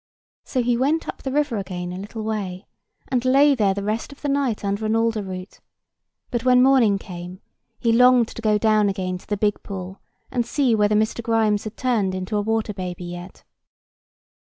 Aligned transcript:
So 0.43 0.63
he 0.63 0.75
went 0.77 1.07
up 1.07 1.21
the 1.21 1.31
river 1.31 1.57
again 1.57 1.93
a 1.93 1.97
little 1.99 2.23
way, 2.23 2.65
and 3.09 3.23
lay 3.23 3.53
there 3.53 3.75
the 3.75 3.83
rest 3.83 4.11
of 4.11 4.23
the 4.23 4.29
night 4.29 4.65
under 4.65 4.87
an 4.87 4.95
alder 4.95 5.21
root; 5.21 5.59
but, 6.31 6.43
when 6.43 6.63
morning 6.63 6.97
came, 6.97 7.39
he 7.79 7.91
longed 7.91 8.27
to 8.29 8.41
go 8.41 8.57
down 8.57 8.89
again 8.89 9.19
to 9.19 9.27
the 9.27 9.37
big 9.37 9.61
pool, 9.61 10.01
and 10.31 10.43
see 10.43 10.73
whether 10.73 10.95
Mr. 10.95 11.21
Grimes 11.21 11.65
had 11.65 11.77
turned 11.77 12.15
into 12.15 12.35
a 12.35 12.41
water 12.41 12.73
baby 12.73 13.05
yet. 13.05 13.43